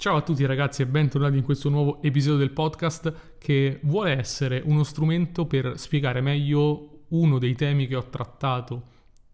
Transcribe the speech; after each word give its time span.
Ciao 0.00 0.14
a 0.14 0.22
tutti 0.22 0.46
ragazzi 0.46 0.82
e 0.82 0.86
bentornati 0.86 1.38
in 1.38 1.42
questo 1.42 1.68
nuovo 1.68 2.00
episodio 2.02 2.38
del 2.38 2.52
podcast 2.52 3.36
che 3.36 3.80
vuole 3.82 4.16
essere 4.16 4.62
uno 4.64 4.84
strumento 4.84 5.44
per 5.44 5.76
spiegare 5.76 6.20
meglio 6.20 7.06
uno 7.08 7.40
dei 7.40 7.56
temi 7.56 7.88
che 7.88 7.96
ho 7.96 8.08
trattato 8.08 8.82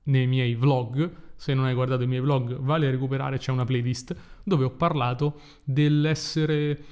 nei 0.04 0.26
miei 0.26 0.54
vlog. 0.54 1.34
Se 1.36 1.52
non 1.52 1.66
hai 1.66 1.74
guardato 1.74 2.04
i 2.04 2.06
miei 2.06 2.22
vlog, 2.22 2.56
vale 2.60 2.90
recuperare, 2.90 3.36
c'è 3.36 3.52
una 3.52 3.66
playlist 3.66 4.16
dove 4.42 4.64
ho 4.64 4.70
parlato 4.70 5.38
dell'essere 5.64 6.82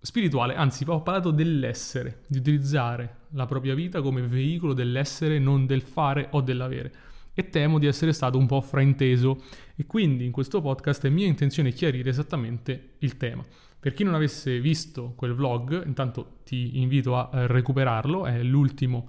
spirituale, 0.00 0.56
anzi 0.56 0.82
ho 0.84 1.00
parlato 1.00 1.30
dell'essere, 1.30 2.22
di 2.26 2.38
utilizzare 2.38 3.18
la 3.34 3.46
propria 3.46 3.76
vita 3.76 4.02
come 4.02 4.22
veicolo 4.22 4.72
dell'essere, 4.72 5.38
non 5.38 5.64
del 5.64 5.82
fare 5.82 6.26
o 6.32 6.40
dell'avere 6.40 6.92
e 7.34 7.48
temo 7.48 7.78
di 7.78 7.86
essere 7.86 8.12
stato 8.12 8.38
un 8.38 8.46
po' 8.46 8.60
frainteso 8.60 9.42
e 9.76 9.86
quindi 9.86 10.24
in 10.24 10.32
questo 10.32 10.60
podcast 10.60 11.06
è 11.06 11.08
mia 11.08 11.26
intenzione 11.26 11.72
chiarire 11.72 12.10
esattamente 12.10 12.94
il 12.98 13.16
tema. 13.16 13.44
Per 13.78 13.94
chi 13.94 14.04
non 14.04 14.14
avesse 14.14 14.60
visto 14.60 15.14
quel 15.16 15.32
vlog, 15.32 15.86
intanto 15.86 16.40
ti 16.44 16.80
invito 16.80 17.16
a 17.16 17.46
recuperarlo, 17.46 18.26
è 18.26 18.42
l'ultimo 18.42 19.08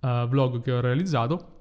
uh, 0.00 0.26
vlog 0.26 0.62
che 0.62 0.72
ho 0.72 0.80
realizzato. 0.80 1.54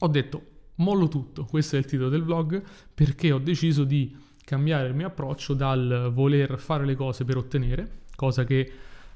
Ho 0.00 0.06
detto 0.06 0.42
mollo 0.76 1.08
tutto, 1.08 1.44
questo 1.44 1.74
è 1.74 1.78
il 1.78 1.86
titolo 1.86 2.08
del 2.08 2.22
vlog, 2.22 2.62
perché 2.94 3.32
ho 3.32 3.38
deciso 3.38 3.82
di 3.82 4.16
cambiare 4.44 4.86
il 4.86 4.94
mio 4.94 5.08
approccio 5.08 5.54
dal 5.54 6.12
voler 6.12 6.60
fare 6.60 6.84
le 6.84 6.94
cose 6.94 7.24
per 7.24 7.38
ottenere, 7.38 8.02
cosa 8.14 8.44
che 8.44 8.72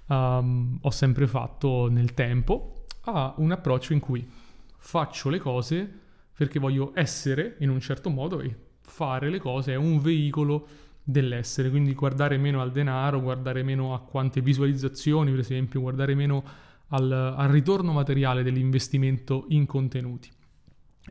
um, 0.07 0.79
ho 0.81 0.91
sempre 0.91 1.29
fatto 1.29 1.89
nel 1.89 2.13
tempo, 2.15 2.87
a 3.03 3.35
un 3.37 3.53
approccio 3.53 3.93
in 3.93 4.01
cui 4.01 4.29
faccio 4.77 5.29
le 5.29 5.39
cose 5.39 6.00
perché 6.41 6.59
voglio 6.59 6.93
essere 6.95 7.57
in 7.59 7.69
un 7.69 7.81
certo 7.81 8.09
modo 8.09 8.41
e 8.41 8.57
fare 8.81 9.29
le 9.29 9.39
cose 9.39 9.73
è 9.73 9.77
un 9.77 10.01
veicolo 10.01 10.67
dell'essere, 11.03 11.69
quindi 11.69 11.93
guardare 11.93 12.39
meno 12.39 12.63
al 12.63 12.73
denaro, 12.73 13.21
guardare 13.21 13.63
meno 13.63 13.93
a 13.93 14.01
quante 14.01 14.41
visualizzazioni, 14.41 15.33
per 15.33 15.41
esempio, 15.41 15.83
guardare 15.83 16.15
meno 16.15 16.43
al, 16.89 17.13
al 17.13 17.49
ritorno 17.51 17.93
materiale 17.93 18.43
dell'investimento 18.43 19.45
in 19.49 19.67
contenuti 19.67 20.31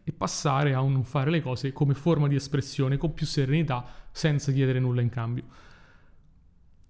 e 0.03 0.11
passare 0.13 0.73
a 0.73 0.81
un 0.81 1.03
fare 1.03 1.29
le 1.29 1.43
cose 1.43 1.73
come 1.73 1.93
forma 1.93 2.27
di 2.27 2.33
espressione 2.33 2.97
con 2.97 3.13
più 3.13 3.27
serenità 3.27 3.85
senza 4.09 4.51
chiedere 4.51 4.79
nulla 4.79 5.01
in 5.01 5.09
cambio. 5.09 5.43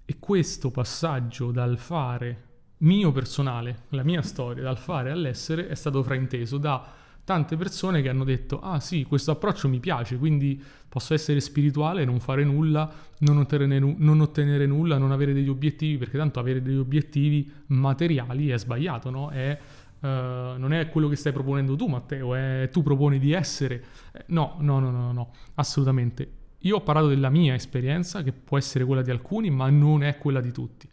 E 0.05 0.15
questo 0.17 0.71
passaggio 0.71 1.51
dal 1.51 1.77
fare 1.77 2.43
mio 2.77 3.11
personale, 3.11 3.81
la 3.89 4.03
mia 4.03 4.21
storia, 4.21 4.63
dal 4.63 4.77
fare 4.77 5.11
all'essere 5.11 5.67
è 5.67 5.75
stato 5.75 6.01
frainteso 6.03 6.57
da 6.57 7.07
tante 7.29 7.57
persone 7.57 8.01
che 8.01 8.09
hanno 8.09 8.23
detto 8.23 8.59
ah 8.59 8.79
sì 8.79 9.03
questo 9.03 9.29
approccio 9.29 9.69
mi 9.69 9.79
piace 9.79 10.17
quindi 10.17 10.59
posso 10.89 11.13
essere 11.13 11.39
spirituale 11.39 12.03
non 12.03 12.19
fare 12.19 12.43
nulla 12.43 12.91
non 13.19 13.37
ottenere, 13.37 13.77
non 13.77 14.19
ottenere 14.19 14.65
nulla 14.65 14.97
non 14.97 15.11
avere 15.11 15.31
degli 15.31 15.47
obiettivi 15.47 15.99
perché 15.99 16.17
tanto 16.17 16.39
avere 16.39 16.59
degli 16.59 16.77
obiettivi 16.77 17.47
materiali 17.67 18.49
è 18.49 18.57
sbagliato 18.57 19.11
no? 19.11 19.29
È, 19.29 19.55
uh, 19.99 20.07
non 20.07 20.73
è 20.73 20.89
quello 20.89 21.07
che 21.07 21.15
stai 21.15 21.31
proponendo 21.31 21.75
tu 21.75 21.85
Matteo 21.85 22.33
è 22.33 22.67
tu 22.71 22.81
proponi 22.81 23.19
di 23.19 23.31
essere. 23.31 23.83
Eh, 24.11 24.23
no 24.29 24.55
no 24.61 24.79
no 24.79 24.89
no 24.89 25.11
no 25.11 25.31
assolutamente. 25.53 26.31
Io 26.63 26.77
ho 26.77 26.81
parlato 26.81 27.09
della 27.09 27.29
mia 27.29 27.53
esperienza 27.53 28.23
che 28.23 28.31
può 28.31 28.57
essere 28.57 28.85
quella 28.85 29.03
di 29.03 29.11
alcuni 29.11 29.51
ma 29.51 29.69
non 29.69 30.01
è 30.01 30.17
quella 30.17 30.41
di 30.41 30.51
tutti. 30.51 30.89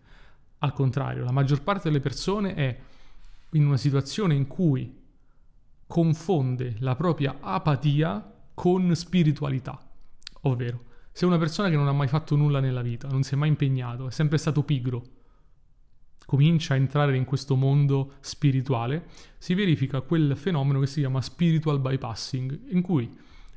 Al 0.58 0.74
contrario 0.74 1.24
la 1.24 1.32
maggior 1.32 1.62
parte 1.62 1.88
delle 1.88 2.00
persone 2.00 2.54
è 2.54 2.78
in 3.52 3.64
una 3.66 3.78
situazione 3.78 4.34
in 4.34 4.46
cui 4.46 5.04
confonde 5.86 6.76
la 6.80 6.96
propria 6.96 7.38
apatia 7.40 8.34
con 8.54 8.94
spiritualità. 8.94 9.78
Ovvero, 10.42 10.84
se 11.12 11.26
una 11.26 11.38
persona 11.38 11.68
che 11.68 11.76
non 11.76 11.88
ha 11.88 11.92
mai 11.92 12.08
fatto 12.08 12.36
nulla 12.36 12.60
nella 12.60 12.82
vita, 12.82 13.08
non 13.08 13.22
si 13.22 13.34
è 13.34 13.36
mai 13.36 13.48
impegnato, 13.48 14.06
è 14.06 14.10
sempre 14.10 14.38
stato 14.38 14.62
pigro, 14.62 15.02
comincia 16.26 16.74
a 16.74 16.76
entrare 16.76 17.16
in 17.16 17.24
questo 17.24 17.56
mondo 17.56 18.14
spirituale, 18.20 19.06
si 19.38 19.54
verifica 19.54 20.00
quel 20.00 20.36
fenomeno 20.36 20.80
che 20.80 20.86
si 20.86 21.00
chiama 21.00 21.22
spiritual 21.22 21.80
bypassing, 21.80 22.72
in 22.72 22.82
cui 22.82 23.10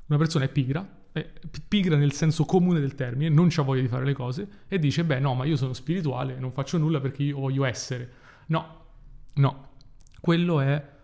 una 0.05 0.17
persona 0.17 0.45
è 0.45 0.49
pigra, 0.49 0.87
è 1.11 1.27
pigra 1.67 1.97
nel 1.97 2.13
senso 2.13 2.45
comune 2.45 2.79
del 2.79 2.95
termine, 2.95 3.29
non 3.29 3.49
ha 3.53 3.61
voglia 3.61 3.81
di 3.81 3.87
fare 3.87 4.05
le 4.05 4.13
cose 4.13 4.47
e 4.67 4.79
dice, 4.79 5.03
beh 5.03 5.19
no, 5.19 5.33
ma 5.33 5.45
io 5.45 5.57
sono 5.57 5.73
spirituale, 5.73 6.39
non 6.39 6.51
faccio 6.51 6.77
nulla 6.77 6.99
perché 6.99 7.23
io 7.23 7.39
voglio 7.39 7.65
essere. 7.65 8.11
No, 8.47 8.85
no, 9.35 9.69
quello 10.21 10.59
è 10.61 10.97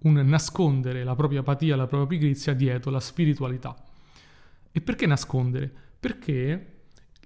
un 0.00 0.14
nascondere 0.14 1.04
la 1.04 1.14
propria 1.14 1.40
apatia, 1.40 1.76
la 1.76 1.86
propria 1.86 2.18
pigrizia 2.18 2.52
dietro 2.52 2.90
la 2.90 3.00
spiritualità. 3.00 3.74
E 4.70 4.80
perché 4.80 5.06
nascondere? 5.06 5.72
Perché 5.98 6.74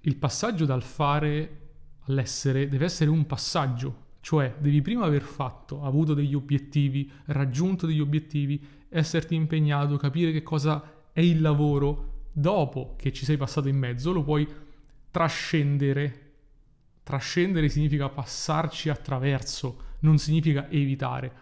il 0.02 0.16
passaggio 0.16 0.64
dal 0.64 0.82
fare 0.82 1.58
all'essere 2.06 2.68
deve 2.68 2.84
essere 2.84 3.10
un 3.10 3.26
passaggio, 3.26 4.08
cioè 4.20 4.54
devi 4.58 4.80
prima 4.82 5.04
aver 5.04 5.22
fatto, 5.22 5.82
avuto 5.82 6.14
degli 6.14 6.34
obiettivi, 6.34 7.10
raggiunto 7.26 7.86
degli 7.86 8.00
obiettivi, 8.00 8.64
esserti 8.88 9.34
impegnato, 9.34 9.96
capire 9.96 10.32
che 10.32 10.42
cosa 10.42 10.82
è 11.12 11.20
il 11.20 11.40
lavoro, 11.40 12.26
dopo 12.32 12.94
che 12.96 13.12
ci 13.12 13.24
sei 13.24 13.36
passato 13.36 13.68
in 13.68 13.76
mezzo 13.76 14.12
lo 14.12 14.22
puoi 14.22 14.46
trascendere. 15.10 16.28
Trascendere 17.02 17.68
significa 17.68 18.08
passarci 18.08 18.88
attraverso, 18.88 19.82
non 20.00 20.18
significa 20.18 20.70
evitare. 20.70 21.32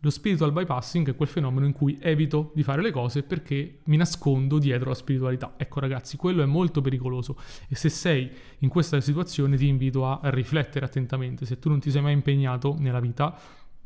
Lo 0.00 0.10
spiritual 0.10 0.52
bypassing 0.52 1.10
è 1.10 1.14
quel 1.14 1.28
fenomeno 1.28 1.66
in 1.66 1.72
cui 1.72 1.98
evito 2.00 2.52
di 2.54 2.62
fare 2.62 2.80
le 2.80 2.90
cose 2.90 3.22
perché 3.22 3.80
mi 3.84 3.96
nascondo 3.96 4.58
dietro 4.58 4.88
la 4.88 4.94
spiritualità. 4.94 5.54
Ecco 5.56 5.80
ragazzi, 5.80 6.16
quello 6.16 6.42
è 6.42 6.46
molto 6.46 6.80
pericoloso 6.80 7.36
e 7.68 7.74
se 7.74 7.90
sei 7.90 8.30
in 8.58 8.68
questa 8.68 9.00
situazione 9.00 9.56
ti 9.56 9.68
invito 9.68 10.06
a 10.06 10.20
riflettere 10.24 10.86
attentamente. 10.86 11.44
Se 11.44 11.58
tu 11.58 11.68
non 11.68 11.80
ti 11.80 11.90
sei 11.90 12.00
mai 12.00 12.14
impegnato 12.14 12.76
nella 12.78 13.00
vita, 13.00 13.38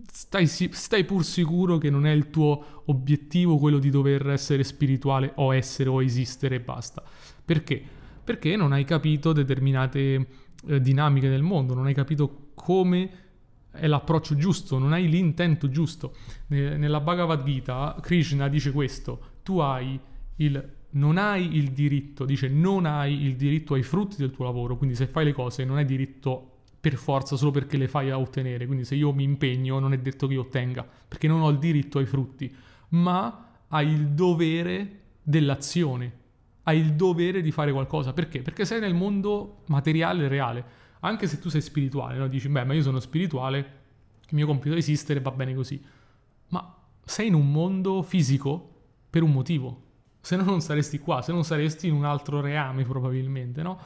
stai, 0.07 0.47
stai 0.47 1.05
pur 1.05 1.25
sicuro 1.25 1.79
che 1.79 1.91
non 1.91 2.07
è 2.07 2.13
il 2.13 2.31
tuo 2.31 2.83
obiettivo 2.87 3.59
quello 3.59 3.79
di 3.79 3.91
dover 3.91 4.29
essere 4.29 4.63
spirituale 4.63 5.33
o 5.37 5.53
essere 5.53 5.89
o 5.89 6.03
esistere 6.03 6.57
e 6.57 6.61
basta. 6.61 7.03
Perché? 7.45 7.83
Perché 8.23 8.57
non 8.57 8.73
hai 8.73 8.85
capito 8.85 9.33
determinate 9.33 10.27
eh, 10.67 10.81
dinamiche 10.81 11.29
del 11.29 11.43
mondo, 11.43 11.75
non 11.75 11.87
hai 11.87 11.95
capito 11.95 12.53
come 12.55 13.24
è 13.75 13.87
l'approccio 13.87 14.37
giusto, 14.37 14.79
non 14.79 14.93
hai 14.93 15.09
l'intento 15.09 15.69
giusto. 15.69 16.15
Nella 16.49 17.01
Bhagavad 17.01 17.45
Gita 17.45 17.97
Krishna 18.01 18.49
dice 18.49 18.73
questo, 18.73 19.39
tu 19.43 19.59
hai 19.59 19.99
il 20.37 20.73
non 20.95 21.19
hai 21.19 21.57
il 21.57 21.73
diritto, 21.73 22.25
dice 22.25 22.49
non 22.49 22.87
hai 22.87 23.25
il 23.25 23.37
diritto 23.37 23.75
ai 23.75 23.83
frutti 23.83 24.17
del 24.17 24.31
tuo 24.31 24.45
lavoro, 24.45 24.77
quindi 24.77 24.95
se 24.95 25.07
fai 25.07 25.25
le 25.25 25.33
cose 25.33 25.65
non 25.65 25.77
hai 25.77 25.85
diritto 25.85 26.51
per 26.81 26.97
forza 26.97 27.37
solo 27.37 27.51
perché 27.51 27.77
le 27.77 27.89
fai 27.89 28.11
a 28.11 28.19
ottenere, 28.19 28.67
quindi 28.67 28.85
se 28.85 28.95
io 28.95 29.13
mi 29.13 29.25
impegno 29.25 29.79
non 29.79 29.93
è 29.93 29.99
detto 29.99 30.27
che 30.27 30.35
io 30.35 30.43
ottenga, 30.43 30.87
perché 31.09 31.27
non 31.27 31.41
ho 31.41 31.49
il 31.49 31.59
diritto 31.59 31.99
ai 31.99 32.07
frutti, 32.07 32.55
ma 32.91 33.49
hai 33.69 33.89
il 33.89 34.09
dovere 34.09 35.01
dell'azione, 35.23 36.13
hai 36.65 36.79
il 36.79 36.93
dovere 36.93 37.41
di 37.41 37.51
fare 37.51 37.73
qualcosa, 37.73 38.13
perché? 38.13 38.43
Perché 38.43 38.65
sei 38.65 38.81
nel 38.81 38.95
mondo 38.95 39.63
materiale 39.67 40.29
reale 40.29 40.65
anche 41.05 41.27
se 41.27 41.39
tu 41.39 41.51
sei 41.51 41.61
spirituale, 41.61 42.17
no? 42.17 42.29
dici, 42.29 42.49
beh, 42.49 42.65
ma 42.65 42.73
io 42.73 42.83
sono 42.83 42.99
spirituale, 42.99 43.59
il 44.29 44.35
mio 44.35 44.47
compito 44.47 44.75
è 44.75 44.79
esistere, 44.79 45.21
va 45.21 45.31
bene 45.31 45.55
così. 45.55 45.83
Ma 46.49 46.77
sei 47.05 47.29
in 47.29 47.35
un 47.35 47.51
mondo 47.51 48.03
fisico 48.03 48.71
per 49.11 49.23
un 49.23 49.31
motivo. 49.31 49.83
Se 50.21 50.37
no 50.37 50.45
non 50.45 50.63
saresti 50.63 50.99
qua, 50.99 51.21
se 51.21 51.33
non 51.33 51.45
saresti 51.45 51.89
in 51.89 51.95
un 51.95 52.05
altro 52.05 52.41
reame 52.41 52.85
probabilmente, 52.85 53.61
no? 53.63 53.79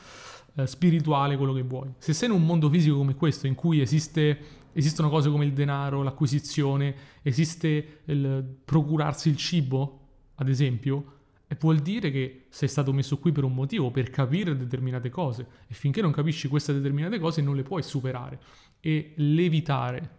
Eh, 0.54 0.66
spirituale, 0.68 1.36
quello 1.36 1.52
che 1.52 1.62
vuoi. 1.62 1.92
Se 1.98 2.12
sei 2.12 2.28
in 2.28 2.34
un 2.34 2.46
mondo 2.46 2.70
fisico 2.70 2.96
come 2.96 3.16
questo, 3.16 3.48
in 3.48 3.56
cui 3.56 3.80
esiste, 3.80 4.38
esistono 4.72 5.08
cose 5.08 5.28
come 5.28 5.44
il 5.44 5.52
denaro, 5.52 6.02
l'acquisizione, 6.02 6.94
esiste 7.22 8.02
il 8.04 8.44
procurarsi 8.64 9.28
il 9.28 9.36
cibo, 9.36 10.00
ad 10.36 10.48
esempio, 10.48 11.17
vuol 11.58 11.78
dire 11.78 12.10
che 12.10 12.46
sei 12.50 12.68
stato 12.68 12.92
messo 12.92 13.18
qui 13.18 13.32
per 13.32 13.44
un 13.44 13.54
motivo, 13.54 13.90
per 13.90 14.10
capire 14.10 14.56
determinate 14.56 15.08
cose. 15.08 15.46
E 15.66 15.74
finché 15.74 16.02
non 16.02 16.12
capisci 16.12 16.48
queste 16.48 16.74
determinate 16.74 17.18
cose 17.18 17.40
non 17.40 17.56
le 17.56 17.62
puoi 17.62 17.82
superare. 17.82 18.38
E 18.80 19.12
l'evitare 19.16 20.16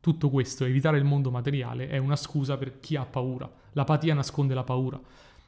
tutto 0.00 0.30
questo, 0.30 0.64
evitare 0.64 0.98
il 0.98 1.04
mondo 1.04 1.30
materiale, 1.30 1.88
è 1.88 1.98
una 1.98 2.16
scusa 2.16 2.56
per 2.56 2.80
chi 2.80 2.96
ha 2.96 3.04
paura. 3.04 3.50
L'apatia 3.72 4.14
nasconde 4.14 4.54
la 4.54 4.64
paura. 4.64 5.00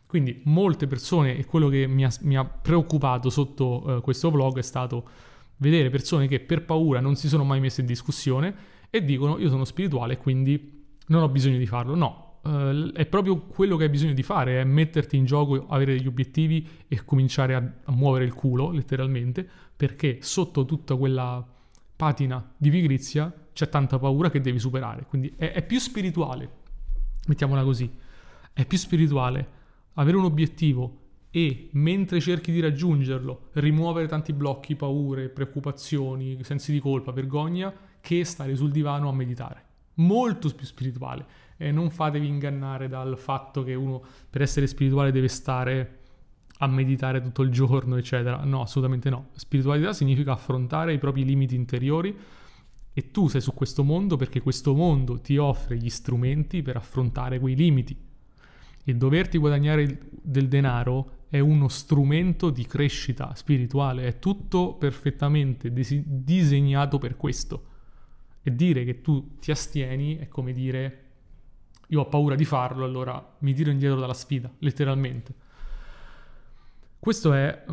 Quindi 0.06 0.41
molte 0.44 0.87
persone, 0.87 1.37
e 1.37 1.44
quello 1.44 1.69
che 1.69 1.87
mi 1.87 2.05
ha, 2.05 2.11
mi 2.23 2.37
ha 2.37 2.44
preoccupato 2.44 3.29
sotto 3.29 3.85
uh, 3.87 4.00
questo 4.00 4.31
vlog 4.31 4.59
è 4.59 4.62
stato 4.62 5.09
vedere 5.59 5.91
persone 5.91 6.26
che 6.26 6.41
per 6.41 6.65
paura 6.65 7.00
non 7.00 7.15
si 7.15 7.29
sono 7.29 7.44
mai 7.44 7.61
messe 7.61 7.82
in 7.82 7.87
discussione 7.87 8.55
e 8.91 9.05
dicono 9.05 9.38
io 9.38 9.49
sono 9.49 9.65
spirituale 9.65 10.17
quindi 10.17 10.87
non 11.09 11.23
ho 11.23 11.29
bisogno 11.29 11.59
di 11.59 11.67
farlo. 11.67 11.94
No, 11.94 12.28
Uh, 12.49 12.93
è 12.93 13.05
proprio 13.05 13.41
quello 13.41 13.77
che 13.77 13.85
hai 13.85 13.91
bisogno 13.91 14.15
di 14.15 14.23
fare, 14.23 14.62
è 14.62 14.65
metterti 14.65 15.19
in 15.19 15.27
gioco, 15.27 15.67
avere 15.69 15.93
degli 15.93 16.06
obiettivi 16.06 16.67
e 16.89 17.05
cominciare 17.05 17.55
a, 17.55 17.59
a, 17.85 17.93
muovere 17.93 18.25
il 18.25 18.33
culo, 18.33 18.71
letteralmente, 18.71 19.47
perché 19.77 20.21
sotto 20.23 20.65
tutta 20.65 20.97
quella 20.97 21.47
patina 21.95 22.55
di 22.56 22.71
pigrizia 22.71 23.31
c'è 23.53 23.69
tanta 23.69 23.99
paura 23.99 24.31
che 24.31 24.41
devi 24.41 24.59
superare. 24.59 25.05
Quindi 25.06 25.35
è, 25.37 25.53
è 25.53 25.62
più 25.62 25.79
spirituale, 25.79 26.50
mettiamola 27.27 27.62
così, 27.62 27.93
è 28.55 28.65
più 28.65 28.79
spirituale 28.79 29.56
avere 29.94 30.17
un 30.17 30.25
obiettivo 30.25 31.01
e 31.31 31.69
mentre 31.73 32.19
cerchi 32.19 32.51
di 32.51 32.61
raggiungerlo, 32.61 33.51
rimuovere 33.55 34.06
tanti 34.06 34.33
blocchi, 34.33 34.75
paure, 34.75 35.29
preoccupazioni, 35.29 36.43
sensi 36.44 36.73
di 36.73 36.79
colpa, 36.79 37.12
vergogna, 37.12 37.71
che 38.01 38.25
stare 38.25 38.56
sul 38.56 38.71
divano 38.71 39.11
a 39.11 39.12
meditare. 39.12 39.67
Molto 39.99 40.49
più 40.55 40.67
spirituale. 40.67 41.27
E 41.56 41.71
non 41.71 41.91
fatevi 41.91 42.27
ingannare 42.27 42.89
dal 42.89 43.19
fatto 43.19 43.62
che 43.62 43.75
uno 43.75 44.03
per 44.29 44.43
essere 44.43 44.67
spirituale 44.67 45.12
deve 45.12 45.29
stare 45.29 45.99
a 46.59 46.67
meditare 46.67 47.21
tutto 47.21 47.43
il 47.43 47.50
giorno, 47.50 47.97
eccetera. 47.97 48.43
No, 48.45 48.62
assolutamente 48.62 49.11
no. 49.11 49.29
Spiritualità 49.33 49.93
significa 49.93 50.33
affrontare 50.33 50.93
i 50.93 50.99
propri 50.99 51.25
limiti 51.25 51.55
interiori 51.55 52.17
e 52.93 53.11
tu 53.11 53.29
sei 53.29 53.41
su 53.41 53.55
questo 53.55 53.85
mondo 53.85 54.17
perché 54.17 54.41
questo 54.41 54.75
mondo 54.75 55.21
ti 55.21 55.37
offre 55.37 55.77
gli 55.77 55.89
strumenti 55.89 56.62
per 56.62 56.77
affrontare 56.77 57.39
quei 57.39 57.55
limiti. 57.55 57.97
E 58.85 58.94
doverti 58.94 59.39
guadagnare 59.39 60.01
del 60.11 60.49
denaro 60.49 61.27
è 61.29 61.39
uno 61.39 61.69
strumento 61.69 62.51
di 62.51 62.67
crescita 62.67 63.35
spirituale, 63.35 64.06
è 64.06 64.19
tutto 64.19 64.75
perfettamente 64.75 65.73
dis- 65.73 66.03
disegnato 66.05 66.99
per 66.99 67.17
questo. 67.17 67.62
E 68.49 68.55
dire 68.55 68.83
che 68.85 69.03
tu 69.03 69.37
ti 69.39 69.50
astieni 69.50 70.17
è 70.17 70.27
come 70.29 70.55
dire 70.55 71.05
io 71.89 72.00
ho 72.00 72.09
paura 72.09 72.35
di 72.35 72.47
farlo, 72.47 72.85
allora 72.87 73.37
mi 73.41 73.53
tiro 73.53 73.71
indietro 73.71 74.00
dalla 74.00 74.15
sfida, 74.15 74.50
letteralmente. 74.61 75.35
Questo 76.99 77.35
è 77.35 77.65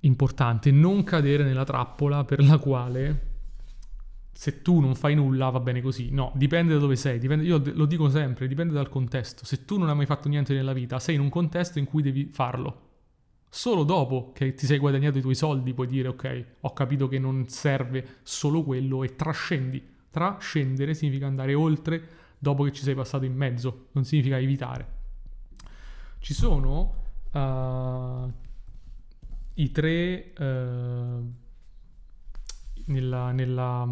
importante, 0.00 0.72
non 0.72 1.04
cadere 1.04 1.44
nella 1.44 1.62
trappola 1.64 2.24
per 2.24 2.44
la 2.44 2.58
quale 2.58 3.34
se 4.32 4.62
tu 4.62 4.80
non 4.80 4.96
fai 4.96 5.14
nulla 5.14 5.48
va 5.50 5.60
bene 5.60 5.80
così. 5.80 6.10
No, 6.10 6.32
dipende 6.34 6.74
da 6.74 6.80
dove 6.80 6.96
sei. 6.96 7.20
Dipende, 7.20 7.44
io 7.44 7.62
lo 7.72 7.86
dico 7.86 8.08
sempre, 8.08 8.48
dipende 8.48 8.74
dal 8.74 8.88
contesto. 8.88 9.44
Se 9.44 9.64
tu 9.64 9.78
non 9.78 9.88
hai 9.88 9.94
mai 9.94 10.06
fatto 10.06 10.28
niente 10.28 10.54
nella 10.54 10.72
vita, 10.72 10.98
sei 10.98 11.14
in 11.14 11.20
un 11.20 11.28
contesto 11.28 11.78
in 11.78 11.84
cui 11.84 12.02
devi 12.02 12.30
farlo. 12.32 12.82
Solo 13.48 13.84
dopo 13.84 14.32
che 14.34 14.54
ti 14.54 14.66
sei 14.66 14.78
guadagnato 14.78 15.18
i 15.18 15.22
tuoi 15.22 15.36
soldi 15.36 15.72
puoi 15.72 15.86
dire 15.86 16.08
ok, 16.08 16.44
ho 16.60 16.72
capito 16.72 17.06
che 17.06 17.18
non 17.20 17.48
serve 17.48 18.18
solo 18.24 18.64
quello 18.64 19.04
e 19.04 19.14
trascendi. 19.14 19.94
Trascendere 20.10 20.94
significa 20.94 21.26
andare 21.26 21.54
oltre 21.54 22.08
dopo 22.38 22.64
che 22.64 22.72
ci 22.72 22.82
sei 22.82 22.94
passato 22.94 23.24
in 23.24 23.34
mezzo, 23.34 23.88
non 23.92 24.04
significa 24.04 24.38
evitare. 24.38 24.94
Ci 26.18 26.34
sono 26.34 26.94
uh, 27.32 28.32
i 29.54 29.70
tre... 29.70 30.32
Uh, 30.38 31.44
nella, 32.86 33.32
nella, 33.32 33.84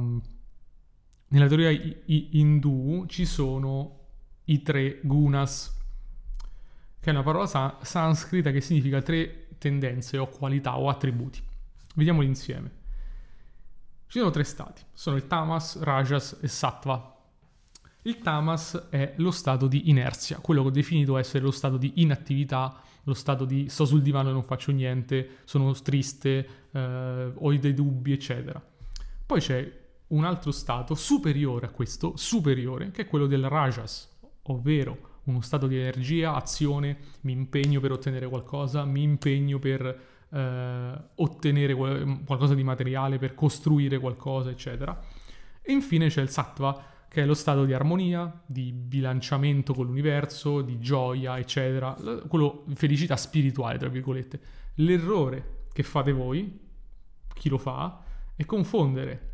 nella 1.29 1.47
teoria 1.49 1.71
indù 2.07 3.07
ci 3.09 3.25
sono 3.25 4.03
i 4.45 4.63
tre 4.63 5.01
gunas, 5.03 5.77
che 7.01 7.11
è 7.11 7.13
una 7.13 7.23
parola 7.23 7.47
san- 7.47 7.77
sanscrita 7.83 8.51
che 8.53 8.61
significa 8.61 9.03
tre 9.03 9.49
tendenze 9.59 10.19
o 10.19 10.29
qualità 10.29 10.79
o 10.79 10.89
attributi. 10.89 11.43
Vediamoli 11.95 12.27
insieme. 12.27 12.83
Ci 14.15 14.21
sono 14.21 14.31
tre 14.31 14.45
stati, 14.45 14.81
sono 14.93 15.17
il 15.17 15.27
tamas, 15.27 15.81
rajas 15.81 16.39
e 16.41 16.47
sattva. 16.47 17.17
Il 18.03 18.19
tamas 18.21 18.87
è 18.89 19.15
lo 19.17 19.33
stato 19.33 19.67
di 19.67 19.91
inerzia, 19.91 20.39
quello 20.39 20.63
che 20.63 20.69
ho 20.69 20.71
definito 20.71 21.17
essere 21.17 21.43
lo 21.43 21.51
stato 21.51 21.77
di 21.77 21.95
inattività, 21.97 22.81
lo 23.03 23.13
stato 23.13 23.45
di 23.45 23.69
sto 23.69 23.85
sul 23.85 24.03
divano 24.03 24.29
e 24.29 24.33
non 24.33 24.45
faccio 24.45 24.71
niente, 24.71 25.39
sono 25.43 25.73
triste, 25.73 26.49
eh, 26.71 27.33
ho 27.35 27.57
dei 27.57 27.75
dubbi, 27.75 28.13
eccetera. 28.13 28.65
Poi 29.27 29.41
c'è 29.41 29.81
un 30.07 30.25
altro 30.25 30.53
stato 30.53 30.95
superiore 30.95 31.67
a 31.67 31.71
questo, 31.71 32.17
superiore, 32.17 32.93
che 32.93 33.03
è 33.03 33.07
quello 33.09 33.27
del 33.27 33.49
rajas, 33.49 34.09
ovvero 34.43 35.23
uno 35.25 35.41
stato 35.41 35.67
di 35.67 35.77
energia, 35.77 36.37
azione, 36.37 36.99
mi 37.23 37.33
impegno 37.33 37.81
per 37.81 37.91
ottenere 37.91 38.29
qualcosa, 38.29 38.85
mi 38.85 39.03
impegno 39.03 39.59
per 39.59 40.14
eh, 40.35 41.01
ottenere 41.15 41.75
qualcosa 41.75 42.55
di 42.55 42.65
materiale, 42.65 43.19
per 43.19 43.35
costruire 43.35 43.99
qualcosa, 43.99 44.51
eccetera. 44.51 45.01
E 45.63 45.73
infine 45.73 46.09
c'è 46.09 46.21
il 46.21 46.29
sattva, 46.29 46.93
che 47.09 47.23
è 47.23 47.27
lo 47.27 47.35
stato 47.35 47.65
di 47.65 47.73
armonia, 47.73 48.43
di 48.45 48.73
bilanciamento 48.73 49.73
con 49.73 49.87
l'universo, 49.87 50.63
di 50.63 50.81
gioia, 50.81 51.39
eccetera, 51.39 51.97
quello 52.27 52.65
felicità 52.75 53.17
spirituale, 53.17 53.79
tra 53.79 53.89
virgolette. 53.89 54.41
L'errore 54.77 55.67
che 55.73 55.85
fate 55.85 56.11
voi, 56.11 56.61
chi 57.33 57.49
lo 57.49 57.59
fa, 57.59 58.03
è 58.35 58.45
confondere 58.45 59.31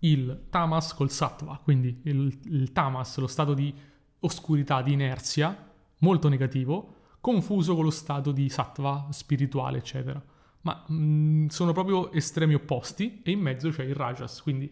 il 0.00 0.46
tamas 0.50 0.92
col 0.94 1.10
sattva, 1.10 1.60
quindi 1.62 2.00
il, 2.04 2.36
il 2.44 2.72
tamas, 2.72 3.18
lo 3.18 3.28
stato 3.28 3.54
di 3.54 3.72
oscurità, 4.20 4.82
di 4.82 4.92
inerzia, 4.92 5.70
molto 6.00 6.28
negativo, 6.28 6.94
confuso 7.20 7.74
con 7.74 7.84
lo 7.84 7.90
stato 7.90 8.32
di 8.32 8.48
sattva 8.48 9.06
spirituale, 9.10 9.78
eccetera. 9.78 10.22
Ma 10.62 10.84
mh, 10.86 10.94
mm, 10.94 11.46
sono 11.46 11.72
proprio 11.72 12.12
estremi 12.12 12.54
opposti 12.54 13.20
e 13.22 13.30
in 13.30 13.40
mezzo 13.40 13.70
c'è 13.70 13.84
il 13.84 13.94
rajas, 13.94 14.42
quindi 14.42 14.70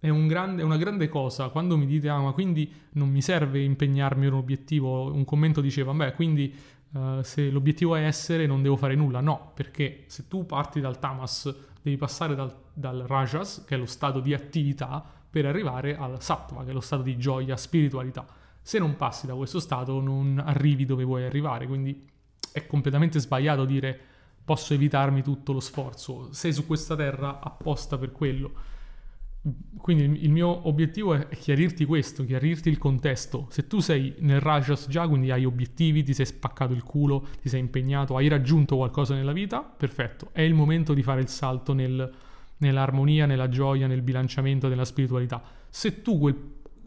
è, 0.00 0.08
un 0.08 0.26
grande, 0.26 0.62
è, 0.62 0.64
una 0.64 0.76
grande 0.76 1.08
cosa. 1.08 1.48
Quando 1.48 1.76
mi 1.76 1.86
dite, 1.86 2.08
ah, 2.08 2.20
ma 2.20 2.32
quindi 2.32 2.72
non 2.92 3.08
mi 3.08 3.20
serve 3.20 3.62
impegnarmi 3.62 4.26
in 4.26 4.32
un 4.32 4.38
obiettivo, 4.38 5.12
un 5.12 5.24
commento 5.24 5.60
diceva, 5.60 5.92
beh, 5.92 6.14
quindi 6.14 6.54
uh, 6.92 7.22
se 7.22 7.50
l'obiettivo 7.50 7.96
è 7.96 8.04
essere 8.04 8.46
non 8.46 8.62
devo 8.62 8.76
fare 8.76 8.94
nulla. 8.94 9.20
No, 9.20 9.52
perché 9.54 10.04
se 10.06 10.28
tu 10.28 10.46
parti 10.46 10.80
dal 10.80 10.98
tamas 10.98 11.52
devi 11.82 11.96
passare 11.96 12.34
dal, 12.34 12.54
dal 12.72 13.04
rajas, 13.06 13.64
che 13.66 13.74
è 13.74 13.78
lo 13.78 13.86
stato 13.86 14.20
di 14.20 14.34
attività, 14.34 15.04
per 15.30 15.46
arrivare 15.46 15.96
al 15.96 16.22
sattva, 16.22 16.64
che 16.64 16.70
è 16.70 16.72
lo 16.72 16.80
stato 16.80 17.02
di 17.02 17.16
gioia, 17.18 17.56
spiritualità. 17.56 18.24
Se 18.60 18.78
non 18.78 18.96
passi 18.96 19.26
da 19.26 19.34
questo 19.34 19.60
stato 19.60 20.00
non 20.00 20.42
arrivi 20.44 20.84
dove 20.84 21.04
vuoi 21.04 21.24
arrivare, 21.24 21.66
quindi 21.66 22.06
è 22.52 22.66
completamente 22.66 23.18
sbagliato 23.18 23.64
dire 23.64 23.98
posso 24.44 24.74
evitarmi 24.74 25.22
tutto 25.22 25.52
lo 25.52 25.60
sforzo, 25.60 26.32
sei 26.32 26.52
su 26.52 26.66
questa 26.66 26.96
terra 26.96 27.40
apposta 27.40 27.98
per 27.98 28.12
quello 28.12 28.76
quindi 29.76 30.24
il 30.24 30.30
mio 30.30 30.66
obiettivo 30.68 31.14
è 31.14 31.28
chiarirti 31.28 31.84
questo, 31.84 32.24
chiarirti 32.24 32.68
il 32.68 32.78
contesto. 32.78 33.46
Se 33.50 33.66
tu 33.66 33.80
sei 33.80 34.14
nel 34.18 34.40
Rajas 34.40 34.86
già, 34.88 35.06
quindi 35.06 35.30
hai 35.30 35.44
obiettivi, 35.44 36.02
ti 36.02 36.12
sei 36.12 36.26
spaccato 36.26 36.72
il 36.72 36.82
culo, 36.82 37.28
ti 37.40 37.48
sei 37.48 37.60
impegnato, 37.60 38.16
hai 38.16 38.28
raggiunto 38.28 38.76
qualcosa 38.76 39.14
nella 39.14 39.32
vita, 39.32 39.62
perfetto. 39.62 40.30
È 40.32 40.42
il 40.42 40.54
momento 40.54 40.92
di 40.92 41.02
fare 41.02 41.20
il 41.20 41.28
salto 41.28 41.72
nel, 41.72 42.10
nell'armonia, 42.58 43.26
nella 43.26 43.48
gioia, 43.48 43.86
nel 43.86 44.02
bilanciamento, 44.02 44.68
nella 44.68 44.84
spiritualità. 44.84 45.42
Se 45.68 46.02
tu 46.02 46.18
quel, 46.18 46.36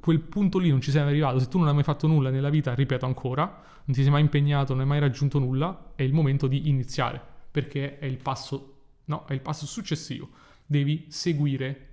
quel 0.01 0.19
punto 0.19 0.57
lì 0.57 0.69
non 0.69 0.81
ci 0.81 0.91
sei 0.91 1.01
arrivato, 1.01 1.39
se 1.39 1.47
tu 1.47 1.57
non 1.59 1.67
hai 1.67 1.73
mai 1.73 1.83
fatto 1.83 2.07
nulla 2.07 2.29
nella 2.29 2.49
vita, 2.49 2.73
ripeto 2.73 3.05
ancora, 3.05 3.45
non 3.85 3.95
ti 3.95 4.01
sei 4.01 4.11
mai 4.11 4.21
impegnato, 4.21 4.73
non 4.73 4.81
hai 4.81 4.87
mai 4.87 4.99
raggiunto 4.99 5.39
nulla, 5.39 5.93
è 5.95 6.01
il 6.01 6.11
momento 6.11 6.47
di 6.47 6.67
iniziare, 6.67 7.21
perché 7.49 7.99
è 7.99 8.05
il 8.05 8.17
passo, 8.17 8.79
no, 9.05 9.25
è 9.27 9.33
il 9.33 9.41
passo 9.41 9.65
successivo. 9.65 10.27
Devi 10.65 11.05
seguire 11.09 11.87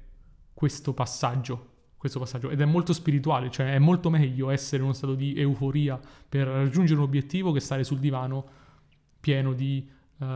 questo 0.55 0.95
passaggio, 0.95 1.77
questo 1.99 2.19
passaggio 2.19 2.49
ed 2.51 2.61
è 2.61 2.65
molto 2.65 2.93
spirituale, 2.93 3.51
cioè 3.51 3.75
è 3.75 3.79
molto 3.79 4.09
meglio 4.09 4.51
essere 4.51 4.79
in 4.79 4.85
uno 4.85 4.93
stato 4.93 5.15
di 5.15 5.39
euforia 5.39 6.01
per 6.29 6.47
raggiungere 6.47 6.99
un 6.99 7.05
obiettivo 7.05 7.53
che 7.53 7.61
stare 7.61 7.85
sul 7.85 7.99
divano 7.99 8.45
pieno 9.21 9.53
di 9.53 9.87
uh, 10.19 10.27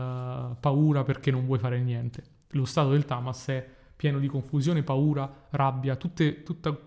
paura 0.59 1.03
perché 1.03 1.31
non 1.31 1.45
vuoi 1.45 1.59
fare 1.59 1.81
niente. 1.81 2.23
Lo 2.49 2.65
stato 2.65 2.91
del 2.91 3.05
tamas 3.05 3.47
è 3.47 3.67
pieno 3.95 4.19
di 4.19 4.27
confusione, 4.27 4.83
paura, 4.83 5.47
rabbia, 5.51 5.95
tutte, 5.95 6.43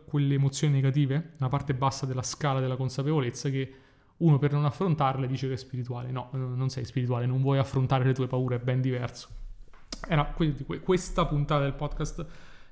quelle 0.06 0.34
emozioni 0.34 0.74
negative, 0.74 1.32
la 1.38 1.48
parte 1.48 1.74
bassa 1.74 2.06
della 2.06 2.22
scala 2.22 2.60
della 2.60 2.76
consapevolezza 2.76 3.48
che 3.48 3.74
uno 4.18 4.38
per 4.38 4.52
non 4.52 4.64
affrontarle 4.64 5.26
dice 5.26 5.46
che 5.48 5.54
è 5.54 5.56
spirituale. 5.56 6.10
No, 6.10 6.28
non 6.32 6.68
sei 6.70 6.84
spirituale, 6.84 7.26
non 7.26 7.42
vuoi 7.42 7.58
affrontare 7.58 8.04
le 8.04 8.14
tue 8.14 8.26
paure, 8.26 8.56
è 8.56 8.58
ben 8.58 8.80
diverso. 8.80 9.28
Era 10.08 10.34
questa 10.82 11.26
puntata 11.26 11.62
del 11.62 11.74
podcast 11.74 12.26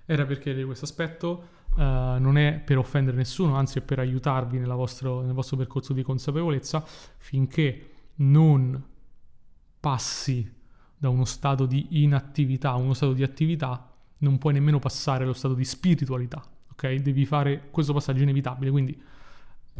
era 0.06 0.24
per 0.24 0.38
chiedere 0.38 0.64
questo 0.64 0.84
aspetto. 0.84 1.48
Uh, 1.74 2.18
non 2.18 2.38
è 2.38 2.60
per 2.64 2.78
offendere 2.78 3.16
nessuno, 3.16 3.56
anzi 3.56 3.78
è 3.78 3.82
per 3.82 3.98
aiutarvi 3.98 4.58
vostro, 4.60 5.22
nel 5.22 5.32
vostro 5.32 5.56
percorso 5.56 5.92
di 5.92 6.02
consapevolezza 6.02 6.84
finché 7.18 7.90
non 8.16 8.80
passi 9.80 10.52
da 10.96 11.08
uno 11.08 11.24
stato 11.24 11.66
di 11.66 12.02
inattività 12.02 12.70
a 12.70 12.76
uno 12.76 12.94
stato 12.94 13.12
di 13.12 13.24
attività, 13.24 13.92
non 14.18 14.38
puoi 14.38 14.52
nemmeno 14.52 14.78
passare 14.78 15.24
allo 15.24 15.32
stato 15.32 15.54
di 15.54 15.64
spiritualità. 15.64 16.42
Ok? 16.72 16.94
Devi 16.94 17.24
fare 17.26 17.68
questo 17.70 17.92
passaggio 17.92 18.22
inevitabile. 18.22 18.70
Quindi, 18.70 19.00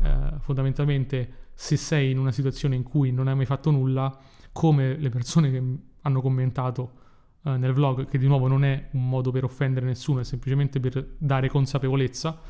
eh, 0.02 0.34
fondamentalmente, 0.40 1.48
se 1.54 1.76
sei 1.76 2.10
in 2.10 2.18
una 2.18 2.32
situazione 2.32 2.74
in 2.74 2.82
cui 2.82 3.12
non 3.12 3.28
hai 3.28 3.36
mai 3.36 3.46
fatto 3.46 3.70
nulla, 3.70 4.16
come 4.52 4.96
le 4.96 5.08
persone 5.08 5.50
che 5.50 5.62
hanno 6.02 6.20
commentato 6.20 7.02
eh, 7.44 7.56
nel 7.56 7.72
vlog, 7.72 8.06
che 8.06 8.18
di 8.18 8.26
nuovo 8.26 8.46
non 8.46 8.64
è 8.64 8.88
un 8.92 9.08
modo 9.08 9.30
per 9.30 9.44
offendere 9.44 9.86
nessuno, 9.86 10.20
è 10.20 10.24
semplicemente 10.24 10.80
per 10.80 11.16
dare 11.18 11.48
consapevolezza. 11.48 12.40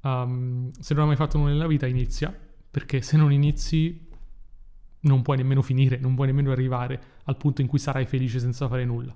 Um, 0.00 0.70
se 0.78 0.94
non 0.94 1.02
hai 1.02 1.08
mai 1.08 1.16
fatto 1.16 1.38
nulla 1.38 1.50
nella 1.50 1.66
vita, 1.66 1.86
inizia, 1.86 2.36
perché 2.70 3.02
se 3.02 3.16
non 3.16 3.32
inizi 3.32 4.06
non 5.00 5.22
puoi 5.22 5.36
nemmeno 5.36 5.62
finire, 5.62 5.98
non 5.98 6.14
puoi 6.14 6.28
nemmeno 6.28 6.50
arrivare 6.50 7.00
al 7.24 7.36
punto 7.36 7.60
in 7.62 7.66
cui 7.66 7.78
sarai 7.78 8.06
felice 8.06 8.38
senza 8.38 8.68
fare 8.68 8.84
nulla. 8.84 9.14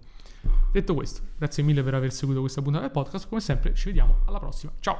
Detto 0.73 0.95
questo, 0.95 1.21
grazie 1.37 1.63
mille 1.63 1.83
per 1.83 1.95
aver 1.95 2.13
seguito 2.13 2.41
questa 2.41 2.63
puntata 2.63 2.85
del 2.85 2.93
podcast, 2.93 3.29
come 3.29 3.41
sempre 3.41 3.75
ci 3.75 3.87
vediamo 3.87 4.21
alla 4.27 4.39
prossima, 4.39 4.73
ciao! 4.81 4.91